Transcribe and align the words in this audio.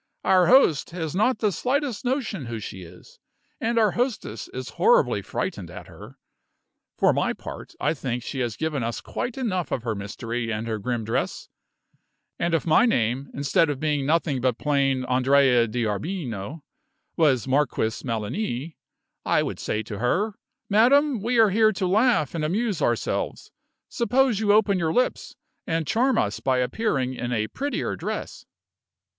Our 0.23 0.47
host 0.47 0.89
has 0.89 1.13
not 1.13 1.37
the 1.37 1.51
slightest 1.51 2.03
notion 2.03 2.47
who 2.47 2.59
she 2.59 2.81
is; 2.81 3.19
and 3.59 3.77
our 3.77 3.91
hostess 3.91 4.47
is 4.51 4.69
horribly 4.81 5.21
frightened 5.21 5.69
at 5.69 5.85
her. 5.85 6.17
For 6.97 7.13
my 7.13 7.33
part, 7.33 7.75
I 7.79 7.93
think 7.93 8.23
she 8.23 8.39
has 8.39 8.57
given 8.57 8.81
us 8.81 8.99
quite 8.99 9.37
enough 9.37 9.71
of 9.71 9.83
her 9.83 9.93
mystery 9.93 10.51
and 10.51 10.65
her 10.65 10.79
grim 10.79 11.03
dress; 11.05 11.49
and 12.39 12.55
if 12.55 12.65
my 12.65 12.87
name, 12.87 13.29
instead 13.35 13.69
of 13.69 13.79
being 13.79 14.07
nothing 14.07 14.41
but 14.41 14.57
plain 14.57 15.05
Andrea 15.05 15.67
D'Arbino, 15.67 16.63
was 17.15 17.47
Marquis 17.47 18.03
Melani, 18.03 18.77
I 19.23 19.43
would 19.43 19.59
say 19.59 19.83
to 19.83 19.99
her: 19.99 20.33
'Madam, 20.67 21.21
we 21.21 21.37
are 21.37 21.51
here 21.51 21.71
to 21.73 21.85
laugh 21.85 22.33
and 22.33 22.43
amuse 22.43 22.81
ourselves; 22.81 23.51
suppose 23.87 24.39
you 24.39 24.51
open 24.51 24.79
your 24.79 24.93
lips, 24.93 25.35
and 25.67 25.85
charm 25.85 26.17
us 26.17 26.39
by 26.39 26.57
appearing 26.57 27.13
in 27.13 27.31
a 27.31 27.45
prettier 27.49 27.95
dress! 27.95 28.47